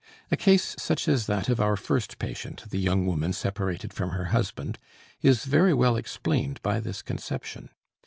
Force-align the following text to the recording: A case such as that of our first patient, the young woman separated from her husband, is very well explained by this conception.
A 0.31 0.35
case 0.35 0.73
such 0.79 1.07
as 1.07 1.27
that 1.27 1.47
of 1.47 1.59
our 1.61 1.77
first 1.77 2.17
patient, 2.17 2.63
the 2.71 2.79
young 2.79 3.05
woman 3.05 3.33
separated 3.33 3.93
from 3.93 4.09
her 4.09 4.25
husband, 4.33 4.79
is 5.21 5.45
very 5.45 5.75
well 5.75 5.95
explained 5.95 6.59
by 6.63 6.79
this 6.79 7.03
conception. 7.03 7.69